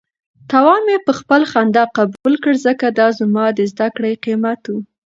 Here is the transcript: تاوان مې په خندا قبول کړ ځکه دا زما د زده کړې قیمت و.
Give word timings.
تاوان 0.49 0.81
مې 0.87 0.97
په 1.05 1.11
خندا 1.51 1.83
قبول 1.97 2.33
کړ 2.43 2.53
ځکه 2.65 2.85
دا 2.99 3.07
زما 3.19 3.45
د 3.57 3.59
زده 3.71 3.87
کړې 3.95 4.21
قیمت 4.23 4.61
و. 4.69 4.73